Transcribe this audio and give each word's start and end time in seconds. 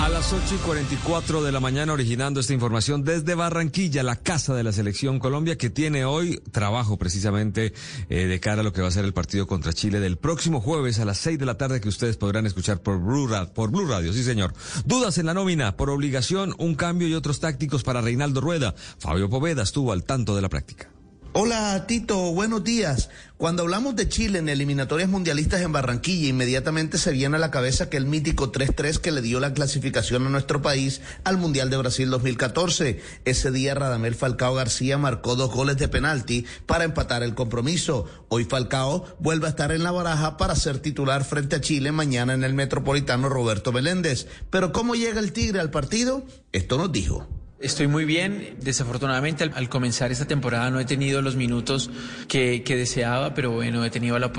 A 0.00 0.08
las 0.08 0.32
8 0.32 0.54
y 0.54 0.58
44 0.58 1.42
de 1.42 1.52
la 1.52 1.60
mañana, 1.60 1.92
originando 1.92 2.40
esta 2.40 2.52
información 2.52 3.04
desde 3.04 3.34
Barranquilla, 3.34 4.02
la 4.02 4.16
casa 4.16 4.54
de 4.54 4.62
la 4.62 4.72
selección 4.72 5.18
Colombia, 5.18 5.56
que 5.56 5.70
tiene 5.70 6.04
hoy 6.04 6.40
trabajo 6.50 6.96
precisamente 6.96 7.72
eh, 8.08 8.26
de 8.26 8.40
cara 8.40 8.62
a 8.62 8.64
lo 8.64 8.72
que 8.72 8.82
va 8.82 8.88
a 8.88 8.92
ser 8.92 9.04
el 9.04 9.12
partido 9.12 9.46
contra 9.46 9.72
Chile 9.72 10.00
del 10.00 10.16
próximo 10.16 10.60
jueves 10.60 10.98
a 10.98 11.04
las 11.04 11.18
6 11.18 11.38
de 11.38 11.46
la 11.46 11.56
tarde, 11.56 11.80
que 11.80 11.88
ustedes 11.88 12.16
podrán 12.16 12.46
escuchar 12.46 12.82
por 12.82 13.00
Blue, 13.00 13.28
por 13.54 13.70
Blue 13.70 13.86
Radio. 13.86 14.12
Sí, 14.12 14.24
señor. 14.24 14.54
Dudas 14.84 15.18
en 15.18 15.26
la 15.26 15.34
nómina, 15.34 15.76
por 15.76 15.90
obligación, 15.90 16.54
un 16.58 16.74
cambio 16.74 17.08
y 17.08 17.14
otros 17.14 17.40
tácticos 17.40 17.82
para 17.82 18.00
Reinaldo 18.00 18.40
Rueda. 18.40 18.74
Fabio 18.98 19.30
Poveda 19.30 19.62
estuvo 19.62 19.92
al 19.92 20.04
tanto 20.04 20.34
de 20.34 20.42
la 20.42 20.48
práctica. 20.48 20.90
Hola 21.34 21.86
Tito, 21.86 22.34
buenos 22.34 22.62
días. 22.62 23.08
Cuando 23.38 23.62
hablamos 23.62 23.96
de 23.96 24.06
Chile 24.06 24.40
en 24.40 24.50
eliminatorias 24.50 25.08
mundialistas 25.08 25.62
en 25.62 25.72
Barranquilla, 25.72 26.28
inmediatamente 26.28 26.98
se 26.98 27.10
viene 27.10 27.36
a 27.36 27.40
la 27.40 27.50
cabeza 27.50 27.88
que 27.88 27.96
el 27.96 28.04
mítico 28.04 28.52
3-3 28.52 28.98
que 28.98 29.12
le 29.12 29.22
dio 29.22 29.40
la 29.40 29.54
clasificación 29.54 30.26
a 30.26 30.28
nuestro 30.28 30.60
país 30.60 31.00
al 31.24 31.38
Mundial 31.38 31.70
de 31.70 31.78
Brasil 31.78 32.10
2014. 32.10 33.00
Ese 33.24 33.50
día 33.50 33.74
Radamel 33.74 34.14
Falcao 34.14 34.52
García 34.52 34.98
marcó 34.98 35.34
dos 35.34 35.50
goles 35.50 35.78
de 35.78 35.88
penalti 35.88 36.44
para 36.66 36.84
empatar 36.84 37.22
el 37.22 37.34
compromiso. 37.34 38.04
Hoy 38.28 38.44
Falcao 38.44 39.06
vuelve 39.18 39.46
a 39.46 39.50
estar 39.50 39.72
en 39.72 39.84
la 39.84 39.90
baraja 39.90 40.36
para 40.36 40.54
ser 40.54 40.80
titular 40.80 41.24
frente 41.24 41.56
a 41.56 41.62
Chile 41.62 41.92
mañana 41.92 42.34
en 42.34 42.44
el 42.44 42.52
Metropolitano 42.52 43.30
Roberto 43.30 43.72
Meléndez. 43.72 44.26
Pero 44.50 44.70
¿cómo 44.72 44.96
llega 44.96 45.18
el 45.18 45.32
Tigre 45.32 45.60
al 45.60 45.70
partido? 45.70 46.26
Esto 46.52 46.76
nos 46.76 46.92
dijo. 46.92 47.41
Estoy 47.62 47.86
muy 47.86 48.04
bien. 48.04 48.56
Desafortunadamente 48.60 49.44
al, 49.44 49.68
comenzar 49.68 50.10
esta 50.10 50.26
temporada 50.26 50.68
no 50.70 50.80
he 50.80 50.84
tenido 50.84 51.22
los 51.22 51.36
minutos 51.36 51.90
que, 52.26 52.62
deseaba, 52.66 53.34
pero 53.34 53.52
bueno, 53.52 53.84
he 53.84 53.90
tenido 53.90 54.18
la, 54.18 54.32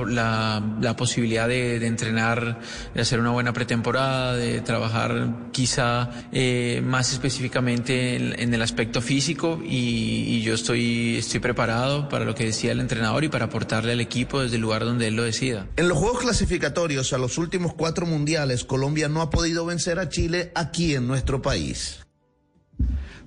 posibilidad 0.98 1.48
de, 1.48 1.86
entrenar, 1.86 2.60
de 2.94 3.02
hacer 3.02 3.22
una 3.22 3.32
buena 3.32 3.54
pretemporada, 3.54 4.36
de 4.36 4.60
trabajar 4.60 5.50
quizá 5.54 6.10
eh, 6.34 6.82
más 6.84 7.14
específicamente 7.14 8.16
en, 8.42 8.54
el 8.54 8.62
aspecto 8.62 9.02
físico 9.02 9.62
y, 9.64 10.42
yo 10.42 10.54
estoy, 10.54 11.16
estoy 11.18 11.40
preparado 11.40 12.10
para 12.10 12.26
lo 12.26 12.36
que 12.36 12.46
decía 12.46 12.74
el 12.74 12.82
entrenador 12.82 13.24
y 13.24 13.30
para 13.30 13.46
aportarle 13.46 13.94
al 13.94 14.02
equipo 14.02 14.42
desde 14.42 14.58
el 14.58 14.62
lugar 14.62 14.84
donde 14.84 15.08
él 15.08 15.16
lo 15.16 15.24
decida. 15.24 15.68
En 15.78 15.88
los 15.88 15.98
Juegos 15.98 16.22
Clasificatorios 16.22 17.14
a 17.14 17.18
los 17.18 17.38
últimos 17.38 17.74
cuatro 17.74 18.06
mundiales, 18.06 18.66
Colombia 18.66 19.08
no 19.08 19.22
ha 19.22 19.30
podido 19.30 19.66
vencer 19.66 20.00
a 20.00 20.10
Chile 20.10 20.52
aquí 20.56 20.96
en 20.96 21.08
nuestro 21.08 21.42
país. 21.42 22.04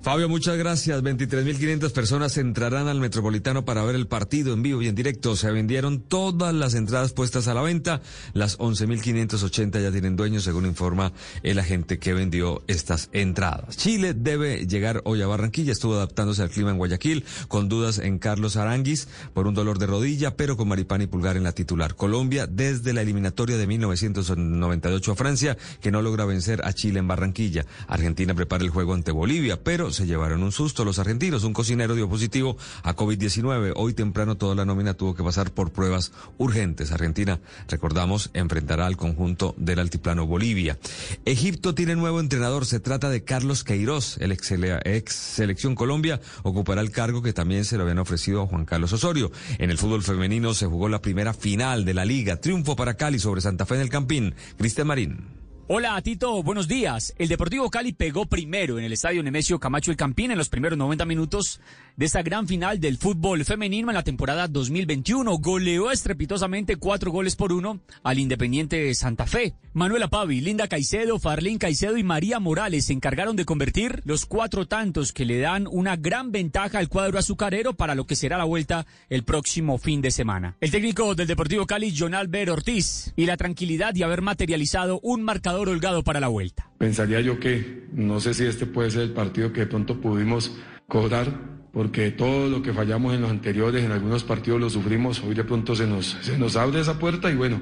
Fabio, 0.01 0.29
muchas 0.29 0.57
gracias. 0.57 1.03
23.500 1.03 1.91
personas 1.91 2.37
entrarán 2.37 2.87
al 2.87 2.99
Metropolitano 2.99 3.65
para 3.65 3.83
ver 3.83 3.95
el 3.95 4.07
partido 4.07 4.53
en 4.53 4.61
vivo 4.61 4.81
y 4.81 4.87
en 4.87 4.95
directo. 4.95 5.35
Se 5.35 5.51
vendieron 5.51 5.99
todas 5.99 6.53
las 6.53 6.75
entradas 6.75 7.11
puestas 7.11 7.47
a 7.47 7.53
la 7.53 7.61
venta. 7.61 8.01
Las 8.33 8.57
11.580 8.57 9.81
ya 9.81 9.91
tienen 9.91 10.15
dueños, 10.15 10.43
según 10.43 10.65
informa 10.65 11.11
el 11.43 11.59
agente 11.59 11.99
que 11.99 12.13
vendió 12.13 12.63
estas 12.67 13.09
entradas. 13.11 13.75
Chile 13.75 14.13
debe 14.13 14.65
llegar 14.65 15.01
hoy 15.03 15.21
a 15.21 15.27
Barranquilla. 15.27 15.73
Estuvo 15.73 15.95
adaptándose 15.95 16.41
al 16.41 16.51
clima 16.51 16.71
en 16.71 16.77
Guayaquil, 16.77 17.25
con 17.47 17.67
dudas 17.67 17.99
en 17.99 18.19
Carlos 18.19 18.55
Aranguis 18.55 19.09
por 19.33 19.47
un 19.47 19.55
dolor 19.55 19.77
de 19.77 19.87
rodilla, 19.87 20.37
pero 20.37 20.55
con 20.55 20.69
Maripán 20.69 21.01
y 21.01 21.07
Pulgar 21.07 21.35
en 21.35 21.43
la 21.43 21.51
titular. 21.51 21.95
Colombia, 21.95 22.47
desde 22.47 22.93
la 22.93 23.01
eliminatoria 23.01 23.57
de 23.57 23.67
1998 23.67 25.11
a 25.11 25.15
Francia, 25.15 25.57
que 25.81 25.91
no 25.91 26.01
logra 26.01 26.25
vencer 26.25 26.61
a 26.63 26.71
Chile 26.71 26.99
en 26.99 27.07
Barranquilla. 27.07 27.65
Argentina 27.87 28.33
prepara 28.33 28.63
el 28.63 28.69
juego 28.69 28.93
ante 28.93 29.11
Bolivia, 29.11 29.61
pero 29.61 29.86
se 29.91 30.05
llevaron 30.05 30.43
un 30.43 30.51
susto 30.51 30.85
los 30.85 30.99
argentinos. 30.99 31.43
Un 31.43 31.53
cocinero 31.53 31.95
dio 31.95 32.09
positivo 32.09 32.57
a 32.83 32.95
COVID-19. 32.95 33.73
Hoy 33.75 33.93
temprano 33.93 34.35
toda 34.35 34.55
la 34.55 34.65
nómina 34.65 34.93
tuvo 34.93 35.15
que 35.15 35.23
pasar 35.23 35.51
por 35.51 35.71
pruebas 35.71 36.11
urgentes. 36.37 36.91
Argentina, 36.91 37.39
recordamos, 37.67 38.29
enfrentará 38.33 38.85
al 38.85 38.97
conjunto 38.97 39.55
del 39.57 39.79
altiplano 39.79 40.25
Bolivia. 40.25 40.77
Egipto 41.25 41.75
tiene 41.75 41.95
nuevo 41.95 42.19
entrenador. 42.19 42.65
Se 42.65 42.79
trata 42.79 43.09
de 43.09 43.23
Carlos 43.23 43.63
Queiroz, 43.63 44.17
el 44.19 44.31
ex, 44.31 45.13
selección 45.13 45.75
Colombia. 45.75 46.19
Ocupará 46.43 46.81
el 46.81 46.91
cargo 46.91 47.21
que 47.21 47.33
también 47.33 47.65
se 47.65 47.77
lo 47.77 47.83
habían 47.83 47.99
ofrecido 47.99 48.41
a 48.41 48.47
Juan 48.47 48.65
Carlos 48.65 48.93
Osorio. 48.93 49.31
En 49.57 49.69
el 49.69 49.77
fútbol 49.77 50.03
femenino 50.03 50.53
se 50.53 50.65
jugó 50.65 50.89
la 50.89 51.01
primera 51.01 51.33
final 51.33 51.85
de 51.85 51.93
la 51.93 52.05
liga. 52.05 52.37
Triunfo 52.37 52.75
para 52.75 52.95
Cali 52.95 53.19
sobre 53.19 53.41
Santa 53.41 53.65
Fe 53.65 53.75
en 53.75 53.81
el 53.81 53.89
Campín. 53.89 54.35
Cristian 54.57 54.87
Marín. 54.87 55.36
Hola 55.69 56.01
Tito, 56.01 56.41
buenos 56.43 56.69
días. 56.69 57.13
El 57.17 57.27
Deportivo 57.27 57.69
Cali 57.69 57.91
pegó 57.91 58.25
primero 58.25 58.79
en 58.79 58.85
el 58.85 58.93
estadio 58.93 59.21
Nemesio 59.21 59.59
Camacho 59.59 59.91
El 59.91 59.97
Campín 59.97 60.31
en 60.31 60.37
los 60.37 60.47
primeros 60.47 60.77
90 60.77 61.03
minutos 61.03 61.59
de 61.97 62.05
esta 62.05 62.21
gran 62.21 62.47
final 62.47 62.79
del 62.79 62.97
fútbol 62.97 63.43
femenino 63.43 63.89
en 63.89 63.95
la 63.95 64.03
temporada 64.03 64.47
2021. 64.47 65.29
Goleó 65.39 65.91
estrepitosamente 65.91 66.77
cuatro 66.77 67.11
goles 67.11 67.35
por 67.35 67.51
uno 67.51 67.81
al 68.01 68.17
Independiente 68.17 68.77
de 68.77 68.95
Santa 68.95 69.27
Fe. 69.27 69.55
Manuela 69.73 70.07
Pavi, 70.07 70.39
Linda 70.39 70.69
Caicedo, 70.69 71.19
Farlín 71.19 71.57
Caicedo 71.57 71.97
y 71.97 72.03
María 72.03 72.39
Morales 72.39 72.85
se 72.85 72.93
encargaron 72.93 73.35
de 73.35 73.43
convertir 73.43 74.01
los 74.05 74.25
cuatro 74.25 74.67
tantos 74.67 75.11
que 75.11 75.25
le 75.25 75.37
dan 75.39 75.67
una 75.69 75.97
gran 75.97 76.31
ventaja 76.31 76.79
al 76.79 76.87
cuadro 76.87 77.19
azucarero 77.19 77.73
para 77.73 77.93
lo 77.93 78.07
que 78.07 78.15
será 78.15 78.37
la 78.37 78.45
vuelta 78.45 78.85
el 79.09 79.25
próximo 79.25 79.77
fin 79.79 80.01
de 80.01 80.11
semana. 80.11 80.55
El 80.61 80.71
técnico 80.71 81.13
del 81.13 81.27
Deportivo 81.27 81.65
Cali, 81.65 81.93
John 81.95 82.15
Albert 82.15 82.51
Ortiz, 82.51 83.11
y 83.17 83.25
la 83.25 83.35
tranquilidad 83.35 83.93
de 83.93 84.05
haber 84.05 84.21
materializado 84.21 85.01
un 85.03 85.23
marcador 85.23 85.56
holgado 85.59 86.03
para 86.03 86.19
la 86.19 86.27
vuelta. 86.27 86.69
Pensaría 86.77 87.21
yo 87.21 87.39
que 87.39 87.87
no 87.93 88.19
sé 88.19 88.33
si 88.33 88.45
este 88.45 88.65
puede 88.65 88.91
ser 88.91 89.01
el 89.01 89.11
partido 89.11 89.51
que 89.51 89.61
de 89.61 89.67
pronto 89.67 89.99
pudimos 89.99 90.55
cobrar 90.87 91.57
porque 91.71 92.11
todo 92.11 92.47
lo 92.47 92.61
que 92.61 92.73
fallamos 92.73 93.13
en 93.13 93.21
los 93.21 93.29
anteriores, 93.29 93.83
en 93.83 93.91
algunos 93.91 94.23
partidos 94.23 94.59
lo 94.59 94.69
sufrimos, 94.69 95.21
hoy 95.21 95.35
de 95.35 95.43
pronto 95.43 95.75
se 95.75 95.85
nos, 95.85 96.17
se 96.21 96.37
nos 96.37 96.55
abre 96.55 96.81
esa 96.81 96.97
puerta 96.97 97.29
y 97.29 97.35
bueno, 97.35 97.61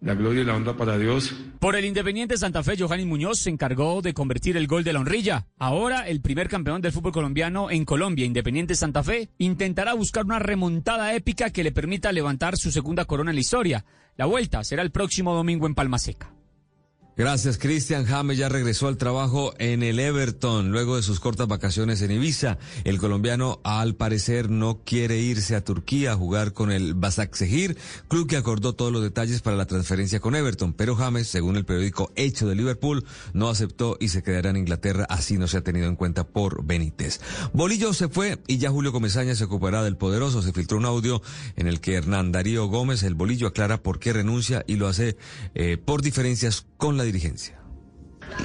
la 0.00 0.14
gloria 0.14 0.42
y 0.42 0.44
la 0.44 0.56
honra 0.56 0.76
para 0.76 0.98
Dios. 0.98 1.34
Por 1.58 1.76
el 1.76 1.84
Independiente 1.84 2.36
Santa 2.36 2.62
Fe, 2.62 2.76
Johanny 2.78 3.04
Muñoz 3.04 3.38
se 3.38 3.50
encargó 3.50 4.02
de 4.02 4.14
convertir 4.14 4.56
el 4.56 4.66
gol 4.66 4.84
de 4.84 4.92
la 4.92 5.00
honrilla. 5.00 5.46
Ahora, 5.58 6.08
el 6.08 6.20
primer 6.20 6.48
campeón 6.48 6.82
del 6.82 6.92
fútbol 6.92 7.12
colombiano 7.12 7.70
en 7.70 7.84
Colombia, 7.84 8.26
Independiente 8.26 8.74
Santa 8.74 9.02
Fe, 9.02 9.28
intentará 9.38 9.94
buscar 9.94 10.24
una 10.24 10.38
remontada 10.38 11.14
épica 11.14 11.50
que 11.50 11.62
le 11.62 11.72
permita 11.72 12.10
levantar 12.10 12.56
su 12.56 12.72
segunda 12.72 13.04
corona 13.04 13.30
en 13.30 13.36
la 13.36 13.40
historia. 13.40 13.84
La 14.16 14.26
vuelta 14.26 14.64
será 14.64 14.82
el 14.82 14.90
próximo 14.90 15.34
domingo 15.34 15.66
en 15.66 15.74
Palma 15.74 15.98
Seca. 15.98 16.32
Gracias, 17.14 17.58
Cristian 17.58 18.06
James 18.06 18.38
ya 18.38 18.48
regresó 18.48 18.88
al 18.88 18.96
trabajo 18.96 19.52
en 19.58 19.82
el 19.82 19.98
Everton 19.98 20.72
luego 20.72 20.96
de 20.96 21.02
sus 21.02 21.20
cortas 21.20 21.46
vacaciones 21.46 22.00
en 22.00 22.10
Ibiza. 22.10 22.56
El 22.84 22.98
colombiano, 22.98 23.60
al 23.64 23.94
parecer, 23.94 24.48
no 24.48 24.80
quiere 24.82 25.18
irse 25.18 25.54
a 25.54 25.62
Turquía 25.62 26.12
a 26.12 26.16
jugar 26.16 26.54
con 26.54 26.72
el 26.72 26.94
Basaksehir, 26.94 27.76
club 28.08 28.26
que 28.26 28.38
acordó 28.38 28.74
todos 28.74 28.90
los 28.90 29.02
detalles 29.02 29.42
para 29.42 29.58
la 29.58 29.66
transferencia 29.66 30.20
con 30.20 30.34
Everton. 30.34 30.72
Pero 30.72 30.96
James, 30.96 31.28
según 31.28 31.56
el 31.56 31.66
periódico 31.66 32.10
Hecho 32.16 32.48
de 32.48 32.54
Liverpool, 32.54 33.04
no 33.34 33.50
aceptó 33.50 33.98
y 34.00 34.08
se 34.08 34.22
quedará 34.22 34.48
en 34.48 34.56
Inglaterra. 34.56 35.06
Así 35.10 35.36
no 35.36 35.48
se 35.48 35.58
ha 35.58 35.62
tenido 35.62 35.88
en 35.88 35.96
cuenta 35.96 36.26
por 36.26 36.64
Benítez. 36.64 37.20
Bolillo 37.52 37.92
se 37.92 38.08
fue 38.08 38.38
y 38.46 38.56
ya 38.56 38.70
Julio 38.70 38.90
Comesaña 38.90 39.34
se 39.34 39.44
ocupará 39.44 39.82
del 39.82 39.98
poderoso. 39.98 40.40
Se 40.40 40.54
filtró 40.54 40.78
un 40.78 40.86
audio 40.86 41.20
en 41.56 41.66
el 41.66 41.80
que 41.80 41.92
Hernán 41.92 42.32
Darío 42.32 42.68
Gómez, 42.68 43.02
el 43.02 43.14
Bolillo, 43.14 43.48
aclara 43.48 43.82
por 43.82 43.98
qué 43.98 44.14
renuncia 44.14 44.64
y 44.66 44.76
lo 44.76 44.88
hace 44.88 45.18
eh, 45.54 45.76
por 45.76 46.00
diferencias 46.00 46.64
con 46.78 46.96
la 46.96 47.01
dirigencia. 47.02 47.58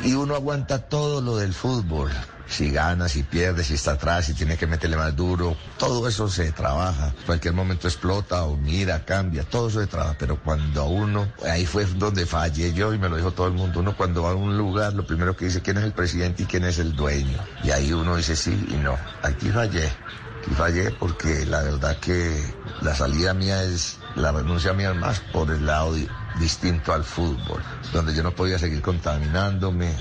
Y 0.03 0.13
uno 0.13 0.35
aguanta 0.35 0.89
todo 0.89 1.21
lo 1.21 1.37
del 1.37 1.53
fútbol. 1.53 2.11
Si 2.47 2.71
gana, 2.71 3.09
si 3.09 3.23
pierde, 3.23 3.63
si 3.63 3.73
está 3.73 3.93
atrás, 3.93 4.25
si 4.25 4.33
tiene 4.33 4.55
que 4.55 4.67
meterle 4.67 4.95
más 4.95 5.13
duro, 5.15 5.57
todo 5.77 6.07
eso 6.07 6.29
se 6.29 6.51
trabaja. 6.53 7.13
Cualquier 7.25 7.53
momento 7.53 7.87
explota 7.87 8.43
o 8.45 8.55
mira, 8.55 9.03
cambia, 9.03 9.43
todo 9.43 9.67
eso 9.67 9.81
se 9.81 9.87
trabaja. 9.87 10.15
Pero 10.17 10.41
cuando 10.41 10.85
uno, 10.85 11.27
ahí 11.45 11.65
fue 11.65 11.85
donde 11.85 12.25
fallé 12.25 12.73
yo 12.73 12.93
y 12.93 12.97
me 12.97 13.09
lo 13.09 13.17
dijo 13.17 13.31
todo 13.31 13.47
el 13.47 13.53
mundo, 13.53 13.81
uno 13.81 13.97
cuando 13.97 14.23
va 14.23 14.31
a 14.31 14.35
un 14.35 14.57
lugar, 14.57 14.93
lo 14.93 15.05
primero 15.05 15.35
que 15.35 15.45
dice 15.45 15.61
quién 15.61 15.77
es 15.77 15.83
el 15.83 15.91
presidente 15.91 16.43
y 16.43 16.45
quién 16.45 16.63
es 16.63 16.79
el 16.79 16.95
dueño. 16.95 17.37
Y 17.63 17.71
ahí 17.71 17.91
uno 17.91 18.15
dice 18.15 18.35
sí 18.35 18.65
y 18.69 18.75
no. 18.75 18.97
Aquí 19.23 19.49
fallé. 19.49 19.91
Aquí 20.39 20.51
fallé 20.51 20.91
porque 20.91 21.45
la 21.45 21.63
verdad 21.63 21.97
que 21.99 22.53
la 22.81 22.95
salida 22.95 23.33
mía 23.33 23.63
es, 23.63 23.97
la 24.15 24.31
renuncia 24.31 24.73
mía 24.73 24.91
es 24.91 24.95
más 24.95 25.19
por 25.33 25.51
el 25.51 25.65
lado 25.65 25.95
distinto 26.39 26.93
al 26.93 27.03
fútbol, 27.03 27.61
donde 27.91 28.13
yo 28.13 28.23
no 28.23 28.31
podía 28.31 28.59
seguir 28.59 28.81
contaminándome 28.81 29.95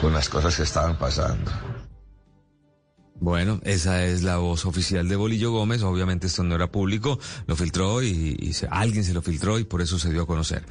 con 0.00 0.12
las 0.12 0.28
cosas 0.28 0.56
que 0.56 0.64
estaban 0.64 0.96
pasando. 0.96 1.50
Bueno, 3.18 3.60
esa 3.64 4.04
es 4.04 4.22
la 4.22 4.36
voz 4.36 4.66
oficial 4.66 5.08
de 5.08 5.16
Bolillo 5.16 5.50
Gómez. 5.50 5.82
Obviamente 5.82 6.26
esto 6.26 6.44
no 6.44 6.54
era 6.54 6.70
público, 6.70 7.18
lo 7.46 7.56
filtró 7.56 8.02
y, 8.02 8.54
alguien 8.70 9.04
se 9.04 9.14
lo 9.14 9.22
filtró 9.22 9.58
y 9.58 9.64
por 9.64 9.80
eso 9.80 9.98
se 9.98 10.10
dio 10.10 10.22
a 10.22 10.26
conocer. 10.26 10.64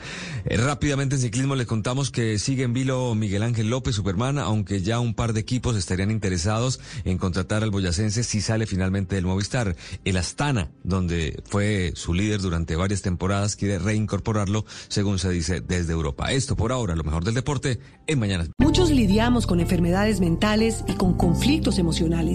Eh, 0.46 0.58
rápidamente 0.58 1.16
en 1.16 1.22
ciclismo 1.22 1.56
le 1.56 1.66
contamos 1.66 2.12
que 2.12 2.38
sigue 2.38 2.64
en 2.64 2.74
vilo 2.74 3.16
Miguel 3.16 3.42
Ángel 3.42 3.70
López, 3.70 3.96
Superman, 3.96 4.38
aunque 4.38 4.82
ya 4.82 5.00
un 5.00 5.16
par 5.16 5.34
de 5.34 5.40
equipos 5.40 5.76
estarían 5.76 6.12
interesados 6.12 6.80
en 7.04 7.18
contratar 7.18 7.64
al 7.64 7.72
boyacense 7.72 8.24
si 8.24 8.42
sale 8.42 8.68
finalmente 8.68 9.16
del 9.16 9.26
Movistar. 9.26 9.76
El 10.04 10.18
Astana, 10.18 10.70
donde 10.84 11.42
fue 11.46 11.94
su 11.96 12.14
líder 12.14 12.42
durante 12.42 12.76
varias 12.76 13.02
temporadas, 13.02 13.56
quiere 13.56 13.80
reincorporarlo, 13.80 14.66
según 14.88 15.18
se 15.18 15.32
dice 15.32 15.62
desde 15.62 15.94
Europa. 15.94 16.32
Esto 16.32 16.56
por 16.56 16.72
ahora, 16.72 16.96
lo 16.96 17.04
mejor 17.04 17.24
del 17.24 17.34
deporte, 17.34 17.80
en 18.06 18.20
Mañanas. 18.20 18.50
Muchos 18.60 18.92
lidiamos 18.92 19.48
con 19.48 19.60
enfermedades 19.60 20.20
mentales 20.20 20.84
y 20.88 20.94
con 20.94 21.16
conflictos 21.16 21.80
emocionales 21.80 22.35